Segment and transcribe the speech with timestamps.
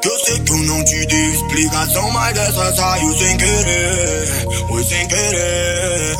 [0.00, 4.46] Que eu sei que eu não te dei explicação, mas essa saiu sem querer.
[4.68, 6.16] Foi sem querer.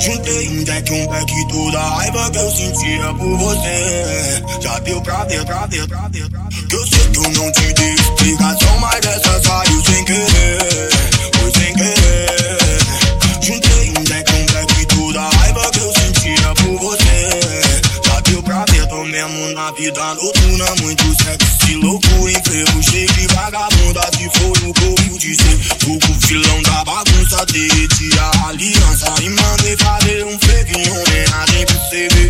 [0.00, 4.42] Juntei um deck, um back, toda a raiva que eu sentia por você.
[4.60, 6.66] Já deu pra ver, pra ver, pra ver, pra ver.
[6.68, 10.90] Que eu sei que eu não te dei explicação, mas essa saiu sem querer.
[11.40, 12.58] Foi sem querer.
[13.42, 17.28] Juntei um deck, um back, toda a raiva que eu sentia por você.
[18.06, 23.26] Já deu pra ver, tô mesmo na vida noturna, muito sexy, louco, enfermo, cheio de
[23.34, 24.00] vagabunda.
[24.16, 30.24] Se for o que dizer, fogo filão da bagunça, derreti a aliança e mandei fazer
[30.24, 32.27] um fake em homenagem pro CV.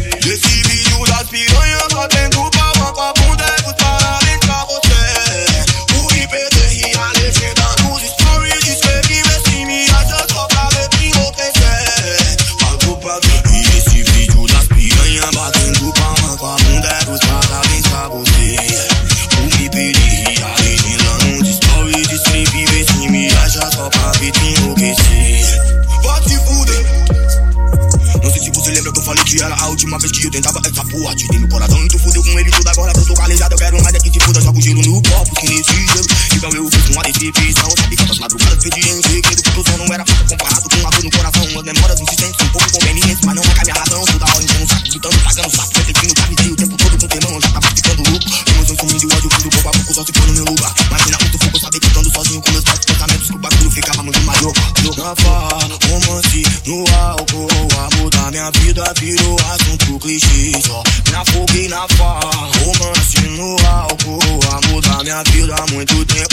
[28.98, 31.14] Eu falei que era a última vez que eu tentava essa porra.
[31.14, 33.54] Te dei meu coração e tu fudeu com ele tudo agora que eu tô calejado.
[33.54, 36.06] Eu quero mais é que te fuda, jogo gelo no copo, que nesse gelo.
[36.34, 37.70] Então eu fiz uma decepção.
[37.78, 41.04] Sabe quantas madrugadas perdi em segredo que tu só não era comparado com a dor
[41.04, 41.44] no coração.
[41.44, 44.04] Umas memórias insistentes, um pouco convenientes, mas não vai minha razão.
[44.04, 47.08] Toda hora enchendo o saco, gritando, pagando saco, refletindo, tá me o tempo todo com
[47.08, 47.34] temão.
[47.34, 48.47] Eu já tava ficando louco.
[48.78, 50.74] Emoções sumindo e ódio tudo pouco a pouco só se for no meu lugar.
[50.86, 53.70] Imagina o tu ficou saber que estando sozinho com meus próprios pensamentos, que o bagulho
[53.70, 54.52] ficava muito maior.
[54.82, 60.52] No farra, romance, no álcool, o amor da minha vida virou assunto clichê.
[60.64, 66.04] Só me afoguei na farra, romance no álcool, o amor da minha vida há muito
[66.06, 66.27] tempo